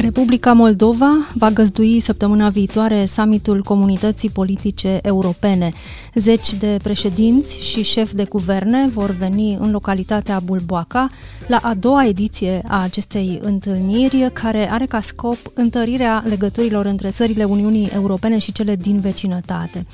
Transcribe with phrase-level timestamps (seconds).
[0.00, 5.72] Republica Moldova va găzdui săptămâna viitoare summitul Comunității Politice Europene.
[6.14, 11.08] Zeci de președinți și șefi de guverne vor veni în localitatea Bulboaca
[11.46, 17.44] la a doua ediție a acestei întâlniri, care are ca scop întărirea legăturilor între țările
[17.44, 19.86] Uniunii Europene și cele din vecinătate.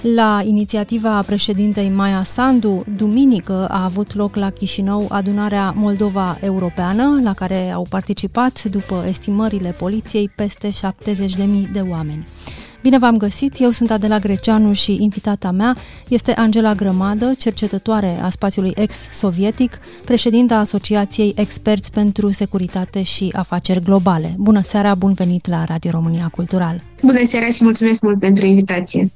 [0.00, 7.32] La inițiativa președintei Maia Sandu, duminică a avut loc la Chișinău adunarea Moldova Europeană, la
[7.34, 10.74] care au participat, după estimările poliției, peste 70.000
[11.72, 12.26] de oameni.
[12.82, 15.76] Bine v-am găsit, eu sunt Adela Greceanu și invitata mea
[16.08, 24.34] este Angela Grămadă, cercetătoare a spațiului ex-sovietic, președinta Asociației Experți pentru Securitate și Afaceri Globale.
[24.38, 26.82] Bună seara, bun venit la Radio România Cultural!
[27.02, 29.10] Bună seara și mulțumesc mult pentru invitație!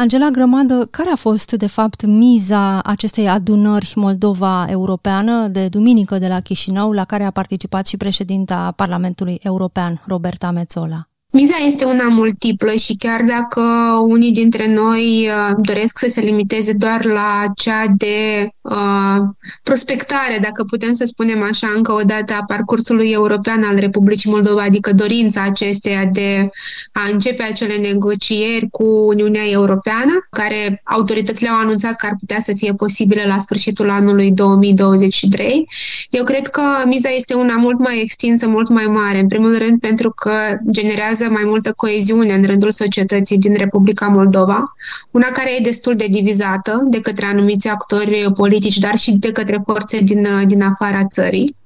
[0.00, 6.28] Angela Grămadă, care a fost, de fapt, miza acestei adunări Moldova Europeană de duminică de
[6.28, 11.08] la Chișinău, la care a participat și președinta Parlamentului European, Roberta Mețola?
[11.32, 13.60] Miza este una multiplă și chiar dacă
[14.08, 19.16] unii dintre noi uh, doresc să se limiteze doar la cea de uh,
[19.62, 24.62] prospectare, dacă putem să spunem așa, încă o dată a parcursului european al Republicii Moldova,
[24.62, 26.50] adică dorința acesteia de
[26.92, 32.52] a începe acele negocieri cu Uniunea Europeană, care autoritățile au anunțat că ar putea să
[32.56, 35.68] fie posibile la sfârșitul anului 2023.
[36.10, 39.80] Eu cred că miza este una mult mai extinsă, mult mai mare, în primul rând
[39.80, 40.30] pentru că
[40.70, 44.74] generează creează mai multă coeziune în rândul societății din Republica Moldova,
[45.10, 49.62] una care e destul de divizată de către anumiți actori politici, dar și de către
[49.64, 51.58] forțe din, din afara țării.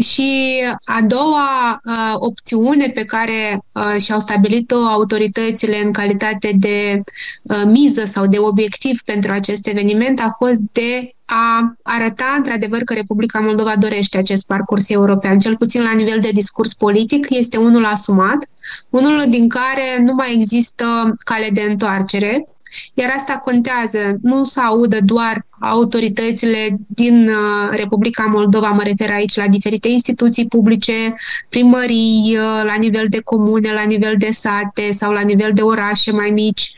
[0.00, 7.02] Și a doua uh, opțiune pe care uh, și-au stabilit-o autoritățile în calitate de
[7.42, 12.94] uh, miză sau de obiectiv pentru acest eveniment a fost de a arăta într-adevăr că
[12.94, 17.84] Republica Moldova dorește acest parcurs european, cel puțin la nivel de discurs politic, este unul
[17.84, 18.46] asumat,
[18.90, 22.48] unul din care nu mai există cale de întoarcere,
[22.94, 29.36] iar asta contează, nu să audă doar autoritățile din uh, Republica Moldova, mă refer aici
[29.36, 31.14] la diferite instituții publice,
[31.48, 36.12] primării, uh, la nivel de comune, la nivel de sate sau la nivel de orașe
[36.12, 36.72] mai mici,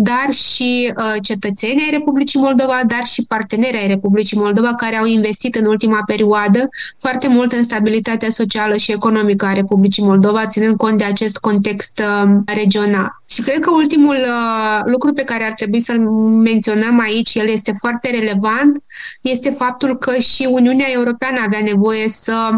[0.00, 5.04] dar și uh, cetățenii ai Republicii Moldova, dar și partenerii ai Republicii Moldova care au
[5.04, 10.76] investit în ultima perioadă foarte mult în stabilitatea socială și economică a Republicii Moldova, ținând
[10.76, 13.22] cont de acest context uh, regional.
[13.26, 15.98] Și cred că ultimul uh, lucru pe care ar trebui să-l
[16.42, 18.82] menționăm aici, el este foarte relevant,
[19.20, 22.50] este faptul că și Uniunea Europeană avea nevoie să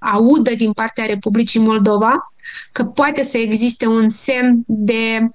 [0.00, 2.32] audă din partea Republicii Moldova
[2.72, 5.28] că poate să existe un semn de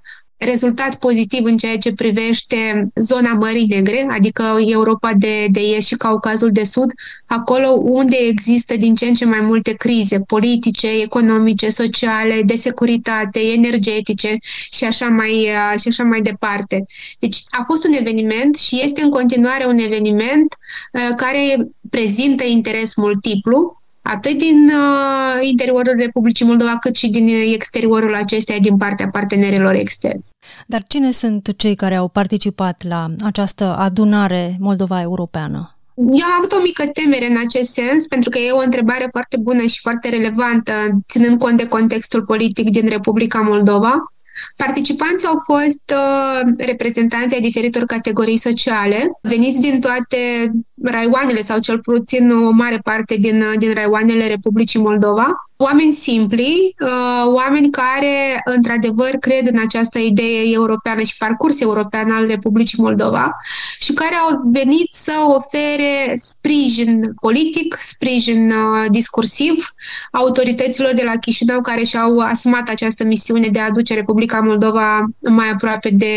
[0.44, 5.96] rezultat pozitiv în ceea ce privește zona Mării Negre, adică Europa de, de Est și
[5.96, 6.92] Caucazul de Sud,
[7.26, 13.40] acolo unde există din ce în ce mai multe crize politice, economice, sociale, de securitate,
[13.40, 14.38] energetice
[14.72, 15.50] și așa mai,
[15.80, 16.86] și așa mai departe.
[17.20, 20.58] Deci a fost un eveniment și este în continuare un eveniment
[20.92, 28.16] uh, care prezintă interes multiplu, atât din uh, interiorul Republicii Moldova, cât și din exteriorul
[28.16, 30.24] acesteia din partea partenerilor externi.
[30.68, 35.78] Dar cine sunt cei care au participat la această adunare Moldova Europeană?
[35.96, 39.38] Eu am avut o mică temere în acest sens, pentru că e o întrebare foarte
[39.38, 40.72] bună și foarte relevantă,
[41.08, 44.13] ținând cont de contextul politic din Republica Moldova.
[44.56, 50.52] Participanții au fost uh, reprezentanții ai diferitor categorii sociale, veniți din toate
[50.84, 55.28] raioanele sau cel puțin o mare parte din, din raioanele Republicii Moldova.
[55.58, 62.28] Oameni simpli, uh, oameni care într-adevăr cred în această idee europeană și parcurs european al
[62.28, 63.38] Republicii Moldova
[63.80, 69.74] și care au venit să ofere sprijin politic, sprijin uh, discursiv
[70.12, 75.50] autorităților de la Chișinău care și-au asumat această misiune de a aduce Republica Moldova mai
[75.50, 76.16] aproape de,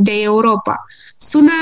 [0.00, 0.84] de Europa.
[1.18, 1.52] Sună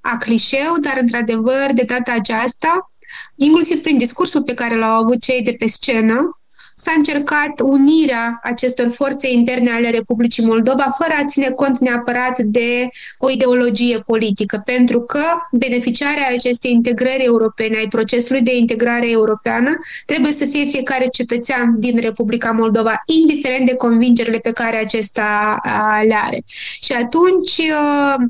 [0.00, 2.90] a clișeu, dar într-adevăr de data aceasta,
[3.36, 6.38] inclusiv prin discursul pe care l-au avut cei de pe scenă,
[6.78, 12.88] s-a încercat unirea acestor forțe interne ale Republicii Moldova fără a ține cont neapărat de
[13.18, 19.70] o ideologie politică, pentru că beneficiarea acestei integrări europene, ai procesului de integrare europeană,
[20.06, 25.60] trebuie să fie fiecare cetățean din Republica Moldova, indiferent de convingerile pe care acesta
[26.06, 26.42] le are.
[26.80, 27.60] Și atunci,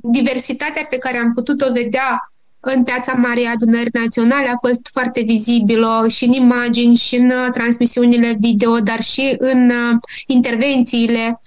[0.03, 2.31] diversitatea pe care am putut-o vedea
[2.75, 4.49] în Piața Marii Adunări Naționale.
[4.49, 9.65] A fost foarte vizibilă și în imagini și în uh, transmisiunile video, dar și în
[9.65, 11.39] uh, intervențiile uh,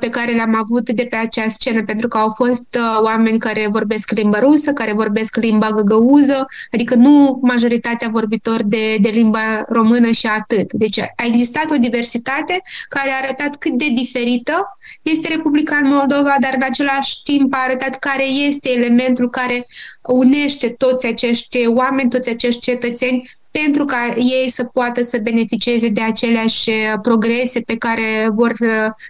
[0.00, 4.10] pe care le-am avut de pe acea scenă, pentru că au fost oameni care vorbesc
[4.10, 10.26] limba rusă, care vorbesc limba găgăuză, adică nu majoritatea vorbitori de, de limba română și
[10.26, 10.72] atât.
[10.72, 16.52] Deci a existat o diversitate care a arătat cât de diferită este Republica Moldova, dar
[16.54, 19.66] în același timp a arătat care este elementul care
[20.02, 26.00] unește toți acești oameni, toți acești cetățeni pentru ca ei să poată să beneficieze de
[26.00, 26.70] aceleași
[27.02, 28.52] progrese pe care vor,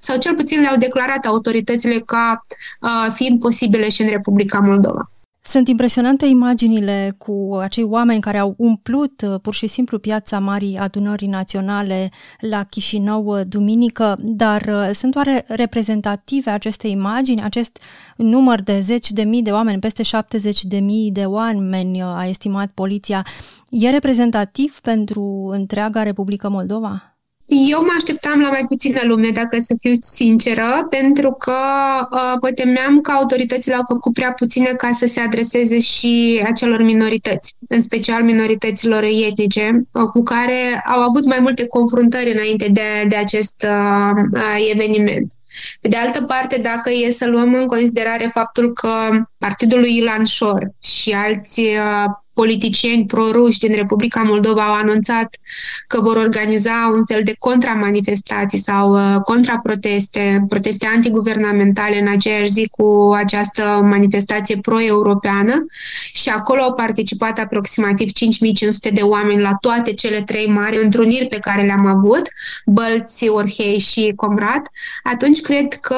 [0.00, 2.46] sau cel puțin le-au declarat autoritățile ca
[3.10, 5.10] fiind posibile și în Republica Moldova.
[5.46, 10.76] Sunt impresionante imaginile cu acei oameni care au umplut uh, pur și simplu piața Marii
[10.76, 12.10] Adunării Naționale
[12.40, 17.78] la Chișinău uh, duminică, dar uh, sunt oare reprezentative aceste imagini, acest
[18.16, 22.70] număr de zeci de mii de oameni, peste 70 de mii de oameni, a estimat
[22.75, 23.26] poliția,
[23.70, 27.16] e reprezentativ pentru întreaga Republică Moldova?
[27.48, 31.52] Eu mă așteptam la mai puțină lume, dacă să fiu sinceră, pentru că
[32.12, 36.82] uh, mă temeam că autoritățile au făcut prea puține ca să se adreseze și acelor
[36.82, 43.04] minorități, în special minorităților etnice, uh, cu care au avut mai multe confruntări înainte de,
[43.08, 45.32] de acest uh, uh eveniment.
[45.81, 48.90] Pe de altă parte, dacă e să luăm în considerare faptul că
[49.38, 52.04] partidul lui Ilan Șor și alți uh,
[52.41, 55.37] politicieni proruși din Republica Moldova au anunțat
[55.87, 62.69] că vor organiza un fel de contramanifestații sau uh, contraproteste, proteste antiguvernamentale în aceeași zi
[62.71, 65.67] cu această manifestație pro-europeană.
[66.12, 71.39] Și acolo au participat aproximativ 5500 de oameni la toate cele trei mari întruniri pe
[71.39, 72.23] care le-am avut,
[72.67, 74.69] Bălți, Orhei și Comrat,
[75.03, 75.97] atunci cred că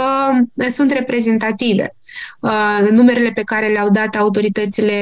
[0.69, 1.82] sunt reprezentative.
[1.93, 1.97] uh,
[2.90, 4.94] numerele pe care le-au dat autoritățile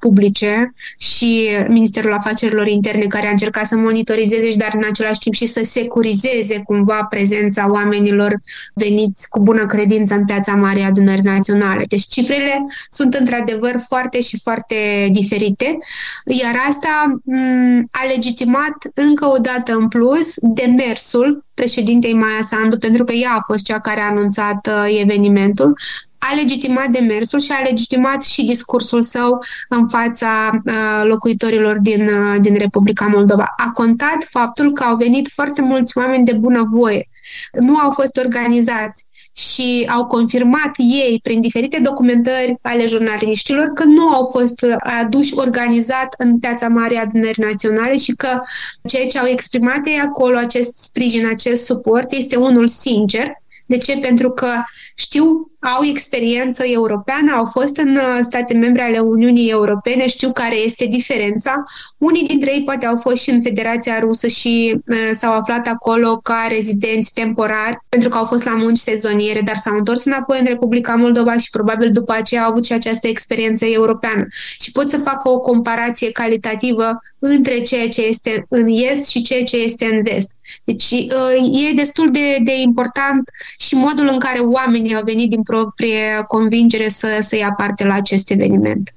[0.00, 5.34] publice și Ministerul Afacerilor Interne care a încercat să monitorizeze și dar în același timp
[5.34, 8.34] și să securizeze cumva prezența oamenilor
[8.74, 11.84] veniți cu bună credință în piața Marii Adunări Naționale.
[11.88, 15.78] Deci cifrele sunt într-adevăr foarte și foarte diferite,
[16.24, 23.04] iar asta m- a legitimat încă o dată în plus demersul președintei Maia Sandu, pentru
[23.04, 25.78] că ea a fost cea care a anunțat uh, evenimentul,
[26.20, 29.38] a legitimat demersul și a legitimat și discursul său
[29.68, 33.54] în fața uh, locuitorilor din, uh, din Republica Moldova.
[33.56, 37.08] A contat faptul că au venit foarte mulți oameni de bunăvoie.
[37.52, 44.08] Nu au fost organizați și au confirmat ei prin diferite documentări ale jurnaliștilor că nu
[44.08, 44.66] au fost
[45.02, 48.40] aduși organizat în Piața Mare Adunării Naționale și că
[48.88, 53.32] ceea ce au exprimat ei acolo, acest sprijin, acest suport, este unul sincer.
[53.70, 53.98] De ce?
[53.98, 54.48] Pentru că
[54.94, 60.56] știu au experiență europeană, au fost în uh, state membre ale Uniunii Europene, știu care
[60.56, 61.64] este diferența.
[61.98, 66.16] Unii dintre ei poate au fost și în Federația Rusă și uh, s-au aflat acolo
[66.16, 70.46] ca rezidenți temporari, pentru că au fost la munci sezoniere, dar s-au întors înapoi în
[70.46, 74.26] Republica Moldova și probabil după aceea au avut și această experiență europeană.
[74.60, 79.42] Și pot să facă o comparație calitativă între ceea ce este în est și ceea
[79.42, 80.30] ce este în vest.
[80.64, 85.42] Deci uh, e destul de, de important și modul în care oamenii au venit din
[85.42, 88.94] proprie convingere să, să ia parte la acest eveniment.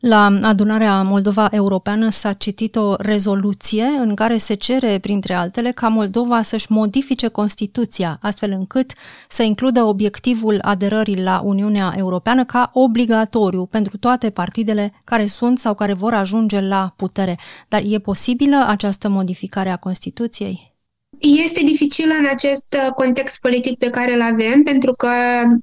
[0.00, 5.88] La adunarea Moldova Europeană s-a citit o rezoluție în care se cere, printre altele, ca
[5.88, 8.92] Moldova să-și modifice Constituția, astfel încât
[9.28, 15.74] să includă obiectivul aderării la Uniunea Europeană ca obligatoriu pentru toate partidele care sunt sau
[15.74, 17.38] care vor ajunge la putere.
[17.68, 20.77] Dar e posibilă această modificare a Constituției?
[21.20, 25.08] Este dificil în acest uh, context politic pe care îl avem, pentru că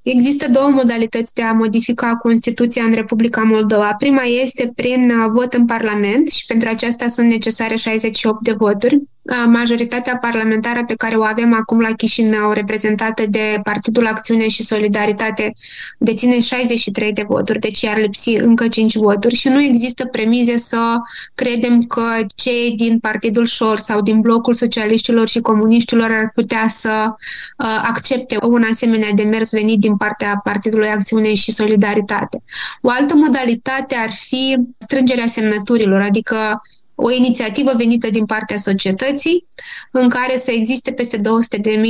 [0.03, 3.93] există două modalități de a modifica Constituția în Republica Moldova.
[3.97, 9.01] Prima este prin uh, vot în Parlament și pentru aceasta sunt necesare 68 de voturi
[9.45, 15.53] majoritatea parlamentară pe care o avem acum la Chișinău, reprezentată de Partidul Acțiune și Solidaritate,
[15.97, 20.97] deține 63 de voturi, deci ar lipsi încă 5 voturi și nu există premize să
[21.35, 22.03] credem că
[22.35, 28.37] cei din Partidul Șor sau din blocul socialiștilor și comuniștilor ar putea să uh, accepte
[28.41, 32.43] un asemenea demers venit din partea Partidului Acțiune și Solidaritate.
[32.81, 36.61] O altă modalitate ar fi strângerea semnăturilor, adică
[36.95, 39.47] o inițiativă venită din partea societății
[39.91, 41.21] în care să existe peste 200.000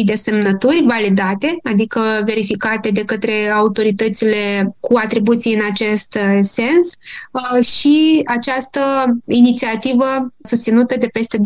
[0.06, 6.90] de semnături validate, adică verificate de către autoritățile cu atribuții în acest uh, sens
[7.32, 8.80] uh, și această
[9.26, 11.42] inițiativă susținută de peste 200.000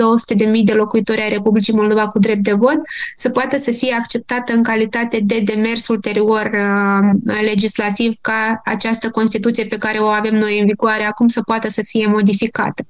[0.64, 2.78] de locuitori ai Republicii Moldova cu drept de vot
[3.16, 9.66] să poată să fie acceptată în calitate de demers ulterior uh, legislativ ca această Constituție
[9.66, 12.84] pe care o avem noi în vigoare acum să poată să fie modificată.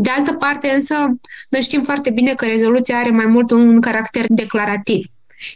[0.00, 0.94] De altă parte, însă,
[1.48, 5.06] noi știm foarte bine că rezoluția are mai mult un caracter declarativ.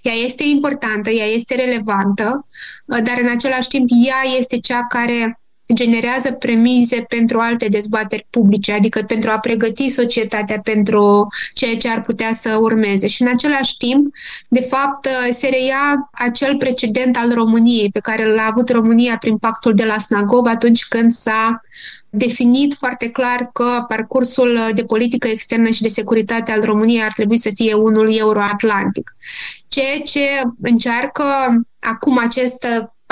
[0.03, 2.47] Ea este importantă, ea este relevantă,
[2.87, 5.39] dar în același timp ea este cea care
[5.73, 12.03] generează premize pentru alte dezbateri publice, adică pentru a pregăti societatea pentru ceea ce ar
[12.03, 13.07] putea să urmeze.
[13.07, 14.07] Și în același timp,
[14.49, 19.75] de fapt, se reia acel precedent al României, pe care l-a avut România prin pactul
[19.75, 21.61] de la Snagov atunci când s-a
[22.15, 27.39] definit foarte clar că parcursul de politică externă și de securitate al României ar trebui
[27.39, 29.17] să fie unul euroatlantic.
[29.69, 31.25] Ceea ce încearcă
[31.81, 32.67] acum acest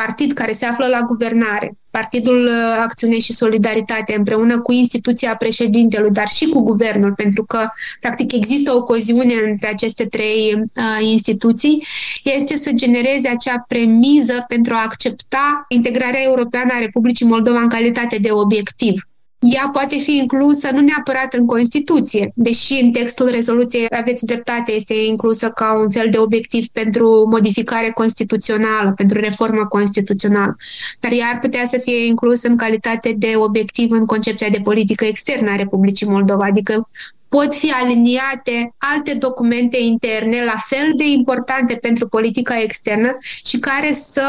[0.05, 6.11] partid care se află la guvernare, Partidul uh, Acțiune și Solidaritate, împreună cu instituția președintelui,
[6.11, 7.69] dar și cu guvernul, pentru că,
[8.01, 11.87] practic, există o coziune între aceste trei uh, instituții,
[12.25, 18.19] este să genereze acea premiză pentru a accepta integrarea europeană a Republicii Moldova în calitate
[18.21, 19.03] de obiectiv
[19.43, 24.95] ea poate fi inclusă nu neapărat în Constituție, deși în textul rezoluției aveți dreptate, este
[24.95, 30.57] inclusă ca un fel de obiectiv pentru modificare constituțională, pentru reformă constituțională,
[31.01, 35.05] dar ea ar putea să fie inclusă în calitate de obiectiv în concepția de politică
[35.05, 36.89] externă a Republicii Moldova, adică
[37.29, 43.93] pot fi aliniate alte documente interne la fel de importante pentru politica externă și care
[43.93, 44.23] să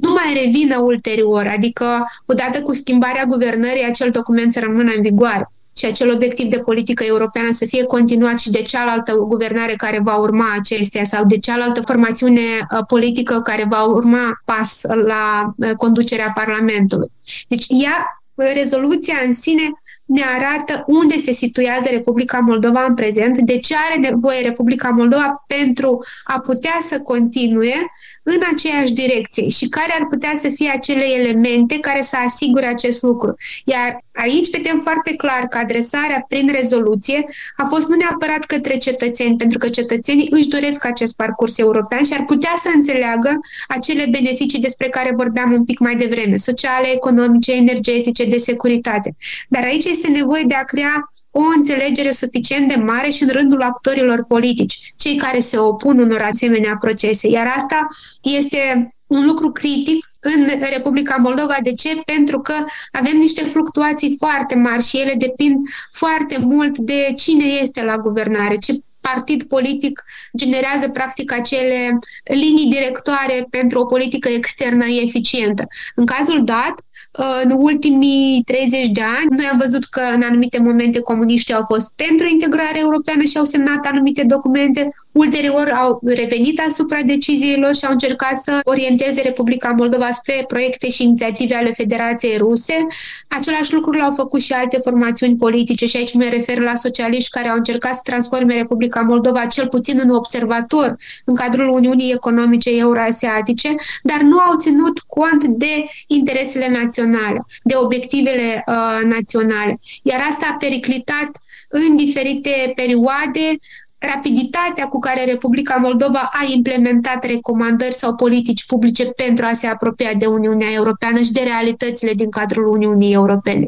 [0.00, 5.50] nu mai revină ulterior, adică odată cu schimbarea guvernării acel document să rămână în vigoare
[5.76, 10.16] și acel obiectiv de politică europeană să fie continuat și de cealaltă guvernare care va
[10.16, 16.32] urma acestea sau de cealaltă formațiune uh, politică care va urma pas la uh, conducerea
[16.34, 17.10] Parlamentului.
[17.48, 19.62] Deci ea, rezoluția în sine
[20.04, 25.44] ne arată unde se situează Republica Moldova în prezent, de ce are nevoie Republica Moldova
[25.46, 27.74] pentru a putea să continue
[28.22, 33.02] în aceeași direcție și care ar putea să fie acele elemente care să asigure acest
[33.02, 33.34] lucru.
[33.64, 37.24] Iar aici vedem foarte clar că adresarea prin rezoluție
[37.56, 42.12] a fost nu neapărat către cetățeni, pentru că cetățenii își doresc acest parcurs european și
[42.12, 47.52] ar putea să înțeleagă acele beneficii despre care vorbeam un pic mai devreme, sociale, economice,
[47.52, 49.16] energetice, de securitate.
[49.48, 53.62] Dar aici este nevoie de a crea o înțelegere suficient de mare și în rândul
[53.62, 57.28] actorilor politici, cei care se opun unor asemenea procese.
[57.28, 57.86] Iar asta
[58.22, 61.56] este un lucru critic în Republica Moldova.
[61.62, 62.00] De ce?
[62.04, 62.54] Pentru că
[62.92, 65.56] avem niște fluctuații foarte mari și ele depind
[65.92, 70.04] foarte mult de cine este la guvernare, ce partid politic
[70.36, 75.62] generează practic acele linii directoare pentru o politică externă eficientă.
[75.94, 76.74] În cazul dat,
[77.12, 81.96] în ultimii 30 de ani, noi am văzut că în anumite momente comuniștii au fost
[81.96, 87.92] pentru integrarea europeană și au semnat anumite documente, ulterior au revenit asupra deciziilor și au
[87.92, 92.86] încercat să orienteze Republica Moldova spre proiecte și inițiative ale Federației Ruse.
[93.28, 97.48] Același lucru l-au făcut și alte formațiuni politice și aici mă refer la socialiști care
[97.48, 103.74] au încercat să transforme Republica Moldova cel puțin în observator în cadrul Uniunii Economice Euroasiatice,
[104.02, 109.80] dar nu au ținut cont de interesele naționale națională, de obiectivele uh, naționale.
[110.02, 111.30] Iar asta a periclitat
[111.68, 113.56] în diferite perioade
[114.00, 120.12] rapiditatea cu care Republica Moldova a implementat recomandări sau politici publice pentru a se apropia
[120.14, 123.66] de Uniunea Europeană și de realitățile din cadrul Uniunii Europene.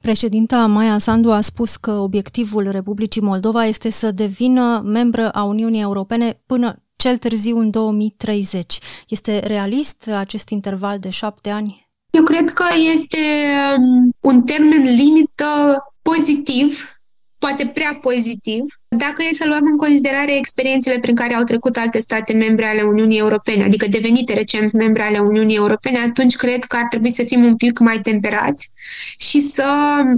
[0.00, 5.80] Președinta Maia Sandu a spus că obiectivul Republicii Moldova este să devină membră a Uniunii
[5.80, 8.78] Europene până cel târziu în 2030.
[9.08, 11.88] Este realist acest interval de șapte ani?
[12.10, 13.18] Eu cred că este
[13.78, 16.98] um, un termen limită pozitiv,
[17.38, 18.62] poate prea pozitiv,
[18.96, 22.82] dacă e să luăm în considerare experiențele prin care au trecut alte state membre ale
[22.82, 27.22] Uniunii Europene, adică devenite recent membre ale Uniunii Europene, atunci cred că ar trebui să
[27.22, 28.70] fim un pic mai temperați
[29.18, 29.64] și să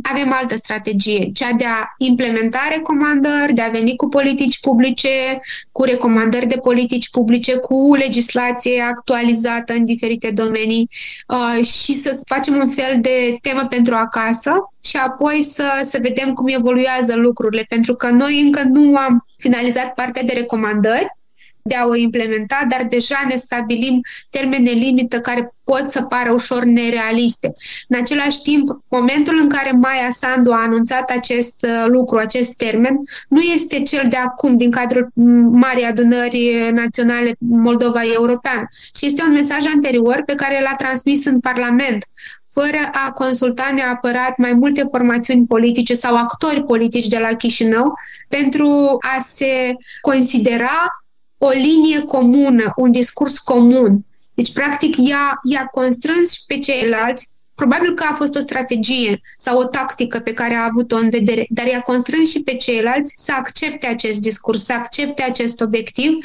[0.03, 5.41] avem altă strategie, cea de a implementa recomandări, de a veni cu politici publice,
[5.73, 10.89] cu recomandări de politici publice, cu legislație actualizată în diferite domenii
[11.29, 16.33] uh, și să facem un fel de temă pentru acasă și apoi să, să vedem
[16.33, 21.19] cum evoluează lucrurile, pentru că noi încă nu am finalizat partea de recomandări,
[21.63, 24.01] de a o implementa, dar deja ne stabilim
[24.31, 27.53] termene limită care pot să pară ușor nerealiste.
[27.89, 33.01] În același timp, momentul în care Maia Sandu a anunțat acest uh, lucru, acest termen,
[33.29, 35.11] nu este cel de acum din cadrul
[35.51, 41.41] Marii Adunări Naționale Moldova Europeană, ci este un mesaj anterior pe care l-a transmis în
[41.41, 42.05] Parlament
[42.51, 47.95] fără a consulta neapărat mai multe formațiuni politice sau actori politici de la Chișinău
[48.29, 51.05] pentru a se considera
[51.39, 54.05] o linie comună, un discurs comun.
[54.35, 57.29] Deci, practic, ea, ea constrâns pe ceilalți
[57.61, 61.47] Probabil că a fost o strategie sau o tactică pe care a avut-o în vedere,
[61.49, 66.17] dar i-a constrâns și pe ceilalți să accepte acest discurs, să accepte acest obiectiv,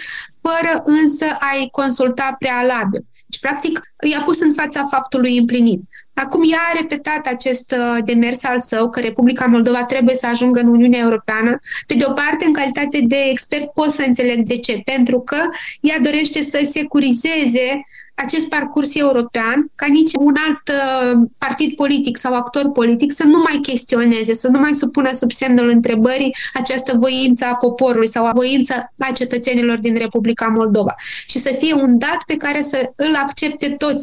[0.41, 3.05] fără însă a-i consulta prealabil.
[3.27, 5.81] Deci, practic, i-a pus în fața faptului împlinit.
[6.13, 10.59] Acum ea a repetat acest uh, demers al său, că Republica Moldova trebuie să ajungă
[10.59, 11.59] în Uniunea Europeană.
[11.88, 14.81] Pe de o parte, în calitate de expert, pot să înțeleg de ce.
[14.85, 15.38] Pentru că
[15.79, 17.83] ea dorește să securizeze
[18.15, 23.38] acest parcurs european, ca nici un alt uh, partid politic sau actor politic să nu
[23.38, 28.31] mai chestioneze, să nu mai supună sub semnul întrebării această voință a poporului sau a
[28.31, 30.95] voință a cetățenilor din Republica Moldova
[31.27, 33.95] și să fie un dat pe care să îl accepte toți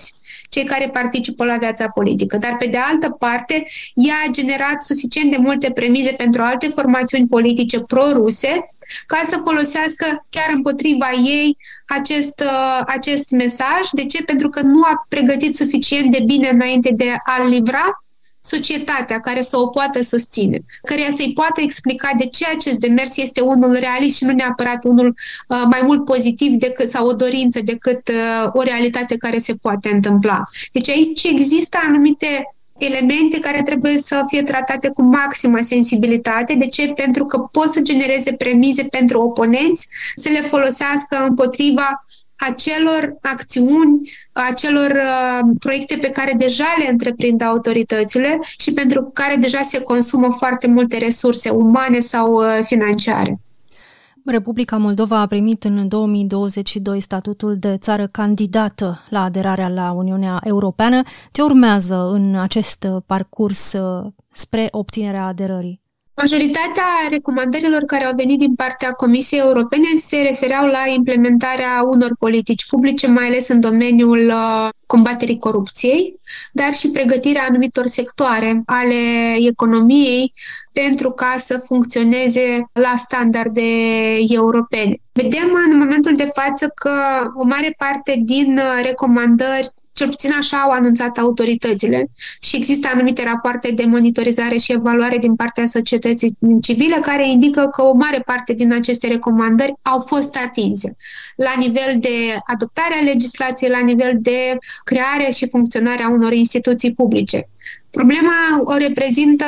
[0.49, 2.37] cei care participă la viața politică.
[2.37, 7.27] Dar, pe de altă parte, ea a generat suficient de multe premize pentru alte formațiuni
[7.27, 8.67] politice pro-ruse
[9.07, 11.57] ca să folosească chiar împotriva ei
[11.87, 13.81] acest, uh, acest mesaj.
[13.93, 14.23] De ce?
[14.23, 18.05] Pentru că nu a pregătit suficient de bine înainte de a-l livra
[18.43, 23.41] societatea care să o poată susține, care să-i poată explica de ce acest demers este
[23.41, 25.07] unul realist și nu neapărat unul
[25.49, 29.89] uh, mai mult pozitiv decât sau o dorință decât uh, o realitate care se poate
[29.89, 30.43] întâmpla.
[30.73, 36.55] Deci aici există anumite elemente care trebuie să fie tratate cu maximă sensibilitate.
[36.55, 36.87] De ce?
[36.87, 42.07] Pentru că pot să genereze premize pentru oponenți, să le folosească împotriva
[42.49, 49.63] acelor acțiuni, acelor uh, proiecte pe care deja le întreprind autoritățile și pentru care deja
[49.63, 53.41] se consumă foarte multe resurse umane sau uh, financiare.
[54.25, 61.03] Republica Moldova a primit în 2022 statutul de țară candidată la aderarea la Uniunea Europeană.
[61.33, 65.82] Ce urmează în acest parcurs uh, spre obținerea aderării?
[66.23, 72.67] Majoritatea recomandărilor care au venit din partea Comisiei Europene se refereau la implementarea unor politici
[72.67, 76.21] publice, mai ales în domeniul uh, combaterii corupției,
[76.53, 78.95] dar și pregătirea anumitor sectoare ale
[79.39, 80.33] economiei
[80.73, 83.63] pentru ca să funcționeze la standarde
[84.29, 84.97] europene.
[85.13, 86.91] Vedem în momentul de față că
[87.35, 92.07] o mare parte din uh, recomandări cel puțin așa au anunțat autoritățile
[92.41, 97.83] și există anumite rapoarte de monitorizare și evaluare din partea societății civile care indică că
[97.83, 100.97] o mare parte din aceste recomandări au fost atinse
[101.37, 107.49] la nivel de adoptare a legislației, la nivel de creare și funcționarea unor instituții publice.
[107.91, 108.33] Problema
[108.65, 109.45] o reprezintă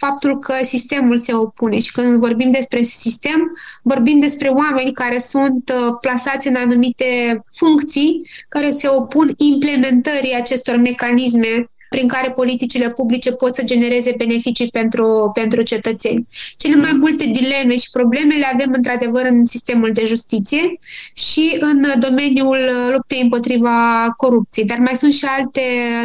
[0.00, 3.50] faptul că sistemul se opune și când vorbim despre sistem,
[3.82, 10.76] vorbim despre oameni care sunt uh, plasați în anumite funcții care se opun implementării acestor
[10.76, 16.26] mecanisme prin care politicile publice pot să genereze beneficii pentru, pentru cetățeni.
[16.56, 20.78] Cele mai multe dileme și probleme le avem într-adevăr în sistemul de justiție
[21.14, 22.58] și în domeniul
[22.92, 25.60] luptei împotriva corupției, dar mai sunt și alte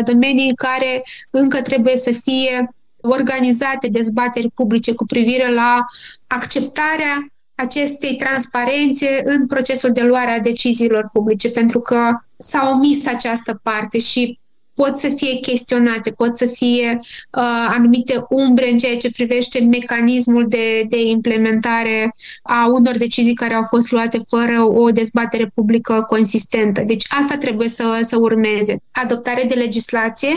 [0.06, 2.70] domenii care încă trebuie să fie
[3.10, 5.86] organizate dezbateri publice cu privire la
[6.28, 13.60] acceptarea acestei transparențe în procesul de luare a deciziilor publice, pentru că s-a omis această
[13.64, 14.40] parte și
[14.76, 20.46] pot să fie chestionate, pot să fie uh, anumite umbre în ceea ce privește mecanismul
[20.48, 26.82] de, de implementare a unor decizii care au fost luate fără o dezbatere publică consistentă.
[26.82, 28.76] Deci asta trebuie să, să urmeze.
[28.92, 30.34] Adoptare de legislație,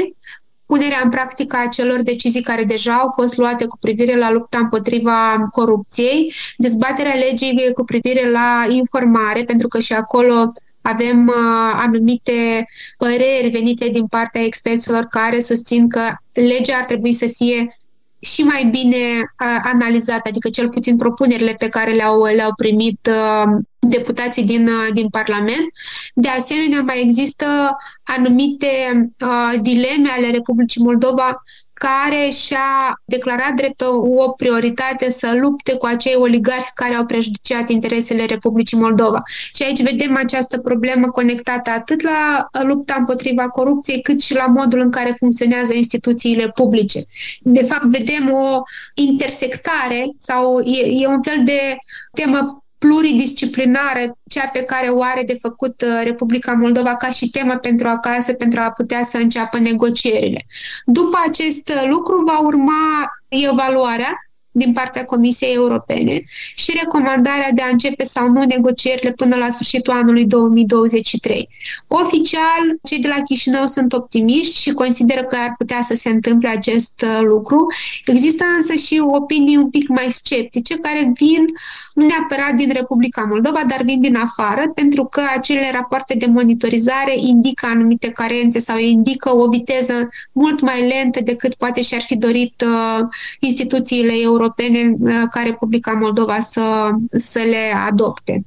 [0.69, 4.59] punerea în practică a celor decizii care deja au fost luate cu privire la lupta
[4.59, 10.53] împotriva corupției, dezbaterea legii cu privire la informare, pentru că și acolo
[10.83, 12.65] avem uh, anumite
[12.99, 16.01] păreri venite din partea experților care susțin că
[16.33, 17.79] legea ar trebui să fie
[18.21, 23.57] și mai bine uh, analizată, adică cel puțin propunerile pe care le-au, le-au primit uh,
[23.79, 25.73] deputații din, uh, din Parlament.
[26.15, 27.47] De asemenea, mai există
[28.03, 28.67] anumite
[29.21, 31.43] uh, dileme ale Republicii Moldova
[31.79, 37.69] care și-a declarat drept o, o prioritate să lupte cu acei oligarhi care au prejudiciat
[37.69, 39.23] interesele Republicii Moldova.
[39.55, 44.81] Și aici vedem această problemă conectată atât la lupta împotriva corupției, cât și la modul
[44.81, 47.03] în care funcționează instituțiile publice.
[47.43, 48.63] De fapt, vedem o
[48.95, 51.77] intersectare sau e, e un fel de
[52.13, 57.57] temă pluridisciplinară, cea pe care o are de făcut uh, Republica Moldova ca și temă
[57.57, 60.47] pentru acasă, pentru a putea să înceapă negocierile.
[60.85, 66.23] După acest lucru va urma evaluarea din partea Comisiei Europene
[66.55, 71.49] și recomandarea de a începe sau nu negocierile până la sfârșitul anului 2023.
[71.87, 76.49] Oficial, cei de la Chișinău sunt optimiști și consideră că ar putea să se întâmple
[76.49, 77.67] acest uh, lucru.
[78.07, 81.45] Există însă și opinii un pic mai sceptice care vin
[81.95, 87.15] nu neapărat din Republica Moldova, dar vin din afară, pentru că acele rapoarte de monitorizare
[87.17, 92.65] indică anumite carențe sau indică o viteză mult mai lentă decât poate și-ar fi dorit
[92.67, 93.07] uh,
[93.41, 98.45] instituțiile europene europene uh, ca Republica Moldova să, să le adopte.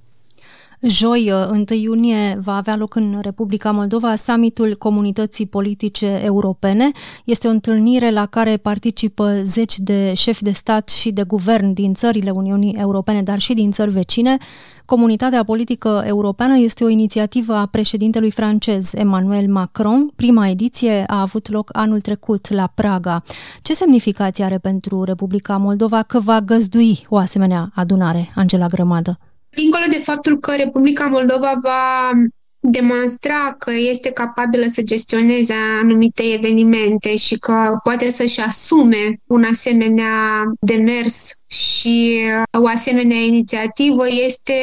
[0.84, 6.92] Joi, 1 uh, iunie, va avea loc în Republica Moldova summitul Comunității Politice Europene.
[7.26, 11.94] Este o întâlnire la care participă zeci de șefi de stat și de guvern din
[11.94, 14.38] țările Uniunii Europene, dar și din țări vecine.
[14.86, 20.12] Comunitatea politică europeană este o inițiativă a președintelui francez Emmanuel Macron.
[20.16, 23.24] Prima ediție a avut loc anul trecut la Praga.
[23.62, 29.20] Ce semnificație are pentru Republica Moldova că va găzdui o asemenea adunare, Angela Grămadă?
[29.56, 32.12] Dincolo de faptul că Republica Moldova va
[32.60, 40.44] demonstra că este capabilă să gestioneze anumite evenimente și că poate să-și asume un asemenea
[40.60, 42.20] demers și
[42.62, 44.54] o asemenea inițiativă este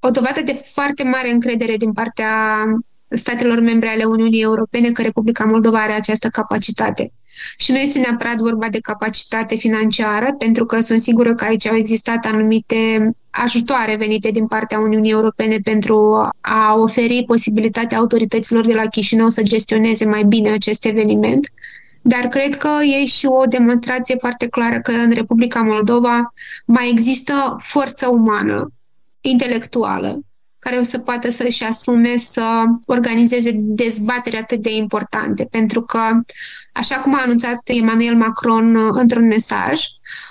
[0.00, 2.64] o dovadă de foarte mare încredere din partea
[3.14, 7.12] statelor membre ale Uniunii Europene că Republica Moldova are această capacitate.
[7.56, 11.76] Și nu este neapărat vorba de capacitate financiară, pentru că sunt sigură că aici au
[11.76, 18.86] existat anumite ajutoare venite din partea Uniunii Europene pentru a oferi posibilitatea autorităților de la
[18.86, 21.48] Chișinău să gestioneze mai bine acest eveniment.
[22.02, 22.68] Dar cred că
[23.00, 26.32] e și o demonstrație foarte clară că în Republica Moldova
[26.66, 28.72] mai există forță umană,
[29.20, 30.20] intelectuală,
[30.64, 35.46] care o să poată să-și asume să organizeze dezbateri atât de importante.
[35.50, 35.98] Pentru că,
[36.72, 39.80] așa cum a anunțat Emmanuel Macron uh, într-un mesaj,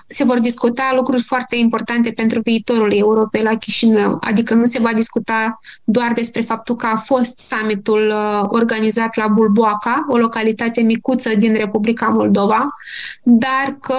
[0.07, 4.17] se vor discuta lucruri foarte importante pentru viitorul Europei la Chișinău.
[4.21, 9.27] Adică nu se va discuta doar despre faptul că a fost summitul uh, organizat la
[9.27, 12.69] Bulboaca, o localitate micuță din Republica Moldova,
[13.23, 13.95] dar că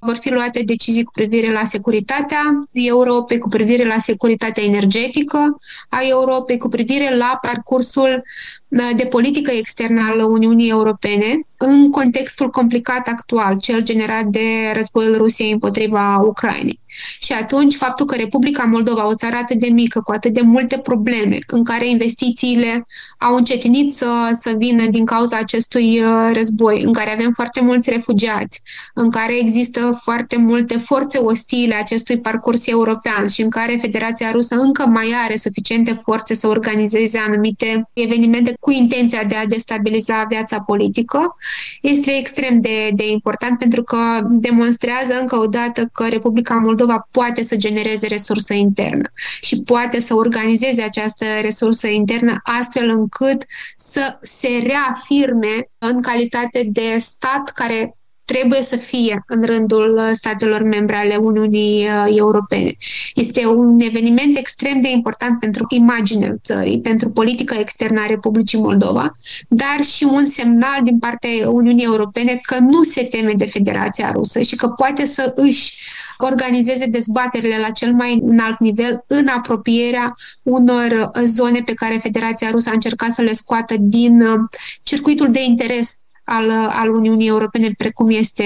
[0.00, 5.98] vor fi luate decizii cu privire la securitatea Europei, cu privire la securitatea energetică a
[6.02, 8.22] Europei, cu privire la parcursul
[8.68, 15.16] uh, de politică externă al Uniunii Europene în contextul complicat actual, cel generat de războiul
[15.16, 16.80] Rusiei împotriva Ucrainei.
[17.20, 20.78] Și atunci, faptul că Republica Moldova, o țară atât de mică, cu atât de multe
[20.78, 22.86] probleme, în care investițiile
[23.18, 27.90] au încetinit să, să vină din cauza acestui uh, război, în care avem foarte mulți
[27.90, 28.62] refugiați,
[28.94, 34.54] în care există foarte multe forțe ostile acestui parcurs european și în care Federația Rusă
[34.54, 40.60] încă mai are suficiente forțe să organizeze anumite evenimente cu intenția de a destabiliza viața
[40.60, 41.36] politică,
[41.80, 47.08] este extrem de, de important pentru că demonstrează încă o dată că Republica Moldova Moldova
[47.10, 53.44] poate să genereze resursă internă și poate să organizeze această resursă internă astfel încât
[53.76, 57.97] să se reafirme în calitate de stat care
[58.32, 62.76] trebuie să fie în rândul statelor membre ale Uniunii uh, Europene.
[63.14, 69.12] Este un eveniment extrem de important pentru imaginea țării, pentru politica externă a Republicii Moldova,
[69.48, 74.40] dar și un semnal din partea Uniunii Europene că nu se teme de Federația Rusă
[74.40, 75.78] și că poate să își
[76.18, 82.68] organizeze dezbaterile la cel mai înalt nivel în apropierea unor zone pe care Federația Rusă
[82.70, 84.38] a încercat să le scoată din uh,
[84.82, 88.44] circuitul de interes al, al Uniunii Europene, precum este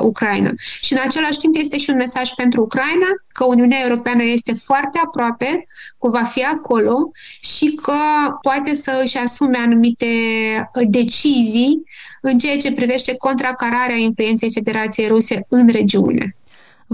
[0.00, 0.50] Ucraina.
[0.80, 5.00] Și în același timp este și un mesaj pentru Ucraina că Uniunea Europeană este foarte
[5.04, 5.66] aproape,
[6.00, 7.92] că va fi acolo și că
[8.42, 10.06] poate să își asume anumite
[10.88, 11.82] decizii
[12.20, 16.36] în ceea ce privește contracararea influenței Federației Ruse în regiune.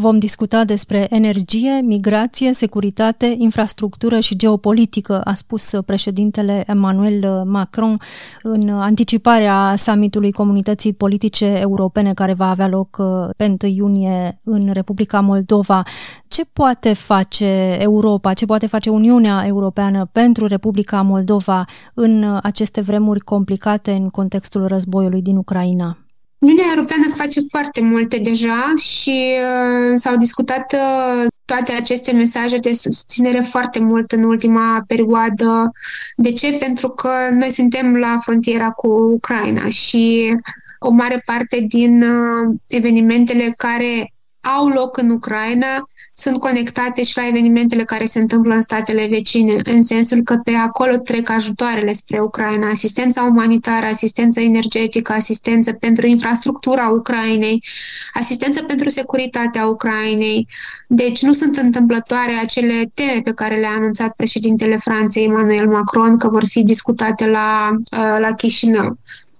[0.00, 8.00] Vom discuta despre energie, migrație, securitate, infrastructură și geopolitică, a spus președintele Emmanuel Macron
[8.42, 14.70] în anticiparea summitului Comunității Politice Europene care va avea loc uh, pe 1 iunie în
[14.72, 15.82] Republica Moldova.
[16.28, 23.20] Ce poate face Europa, ce poate face Uniunea Europeană pentru Republica Moldova în aceste vremuri
[23.20, 25.96] complicate în contextul războiului din Ucraina?
[26.38, 32.72] Uniunea Europeană face foarte multe deja și uh, s-au discutat uh, toate aceste mesaje de
[32.72, 35.70] susținere foarte mult în ultima perioadă.
[36.16, 36.52] De ce?
[36.52, 40.34] Pentru că noi suntem la frontiera cu Ucraina și
[40.78, 47.26] o mare parte din uh, evenimentele care au loc în Ucraina sunt conectate și la
[47.26, 52.20] evenimentele care se întâmplă în statele vecine, în sensul că pe acolo trec ajutoarele spre
[52.20, 57.64] Ucraina, asistența umanitară, asistență energetică, asistență pentru infrastructura Ucrainei,
[58.12, 60.48] asistență pentru securitatea Ucrainei.
[60.86, 66.28] Deci nu sunt întâmplătoare acele teme pe care le-a anunțat președintele Franței, Emmanuel Macron, că
[66.28, 68.98] vor fi discutate la, uh, la Chișinău.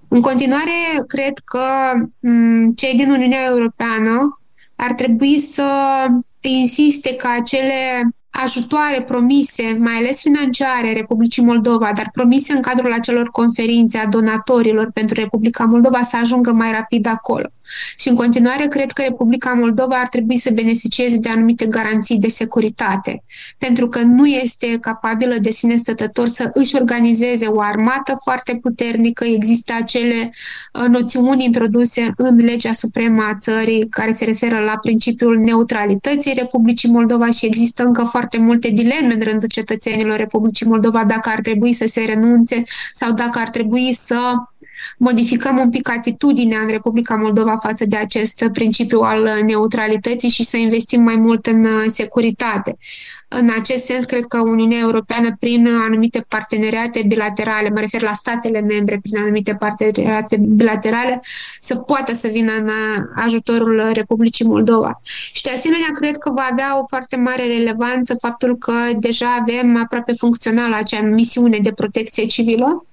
[0.08, 1.61] În continuare, cred că
[2.20, 4.38] mm, cei din Uniunea Europeană
[4.80, 5.66] ar trebui să
[6.40, 13.28] insiste ca acele ajutoare promise, mai ales financiare, Republicii Moldova, dar promise în cadrul acelor
[13.30, 17.46] conferințe a donatorilor pentru Republica Moldova să ajungă mai rapid acolo.
[17.96, 22.28] Și în continuare cred că Republica Moldova ar trebui să beneficieze de anumite garanții de
[22.28, 23.22] securitate,
[23.59, 29.24] pentru că nu este capabilă de sine stătător să își organizeze o armată foarte puternică.
[29.24, 30.33] Există acele
[30.72, 36.90] uh, noțiuni introduse în legea supremă a țării care se referă la principiul neutralității Republicii
[36.90, 41.72] Moldova și există încă foarte multe dileme în rândul cetățenilor Republicii Moldova dacă ar trebui
[41.72, 42.62] să se renunțe
[42.94, 44.16] sau dacă ar trebui să
[44.98, 50.56] modificăm un pic atitudinea în Republica Moldova față de acest principiu al neutralității și să
[50.56, 52.76] investim mai mult în uh, securitate.
[53.28, 58.60] În acest sens, cred că Uniunea Europeană, prin anumite parteneriate bilaterale, mă refer la statele
[58.60, 61.20] membre, prin anumite parteneriate bilaterale,
[61.60, 65.00] să poată să vină în uh, ajutorul Republicii Moldova.
[65.32, 69.76] Și de asemenea, cred că va avea o foarte mare relevanță faptul că deja avem
[69.82, 72.86] aproape funcțională acea misiune de protecție civilă,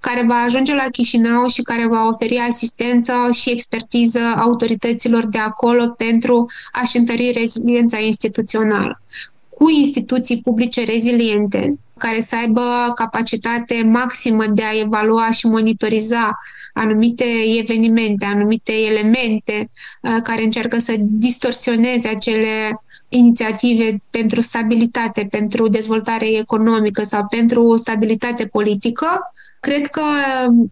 [0.00, 5.88] care va ajunge la Chișinău și care va oferi asistență și expertiză autorităților de acolo
[5.88, 9.02] pentru a-și întări reziliența instituțională.
[9.48, 16.38] Cu instituții publice reziliente, care să aibă capacitate maximă de a evalua și monitoriza
[16.72, 17.24] anumite
[17.58, 19.70] evenimente, anumite elemente
[20.02, 28.46] uh, care încearcă să distorsioneze acele inițiative pentru stabilitate, pentru dezvoltare economică sau pentru stabilitate
[28.46, 30.02] politică, cred că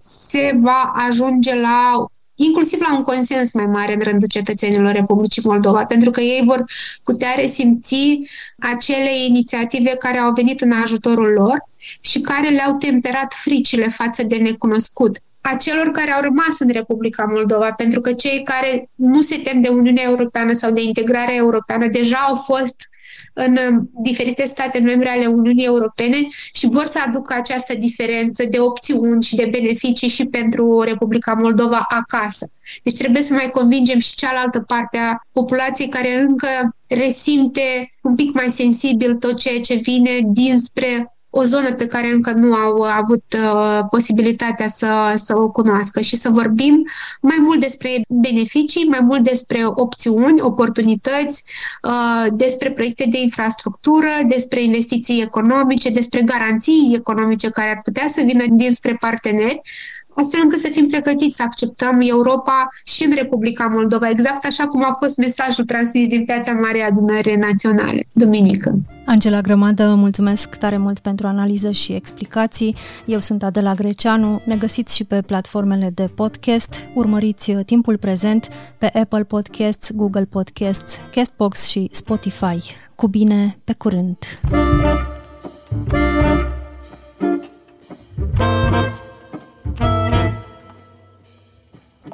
[0.01, 5.85] se va ajunge la inclusiv la un consens mai mare în rândul cetățenilor Republicii Moldova,
[5.85, 6.64] pentru că ei vor
[7.05, 8.18] putea resimți
[8.59, 11.64] acele inițiative care au venit în ajutorul lor
[12.01, 17.24] și care le-au temperat fricile față de necunoscut a celor care au rămas în Republica
[17.35, 21.87] Moldova, pentru că cei care nu se tem de Uniunea Europeană sau de integrarea europeană
[21.87, 22.88] deja au fost
[23.35, 26.16] în um, diferite state membre ale Uniunii Europene
[26.52, 31.87] și vor să aducă această diferență de opțiuni și de beneficii și pentru Republica Moldova
[31.88, 32.50] acasă.
[32.82, 36.48] Deci trebuie să mai convingem și cealaltă parte a populației care încă
[36.87, 42.33] resimte un pic mai sensibil tot ceea ce vine dinspre o zonă pe care încă
[42.33, 46.83] nu au avut uh, posibilitatea să, să o cunoască și să vorbim
[47.20, 51.44] mai mult despre beneficii, mai mult despre opțiuni, oportunități,
[51.83, 58.22] uh, despre proiecte de infrastructură, despre investiții economice, despre garanții economice care ar putea să
[58.25, 59.61] vină dinspre parteneri,
[60.16, 64.85] astfel încât să fim pregătiți să acceptăm Europa și în Republica Moldova, exact așa cum
[64.85, 68.79] a fost mesajul transmis din Piața Mare Adunării Naționale, duminică.
[69.07, 72.76] Angela Grămadă, mulțumesc tare mult pentru analiză și explicații.
[73.05, 78.48] Eu sunt Adela Greceanu, ne găsiți și pe platformele de podcast, urmăriți timpul prezent
[78.79, 82.59] pe Apple Podcasts, Google Podcasts, Castbox și Spotify.
[82.94, 84.16] Cu bine, pe curând!
[85.79, 86.46] Thank you.
[88.37, 89.06] Thank you.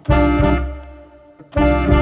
[0.04, 2.01] Thank you.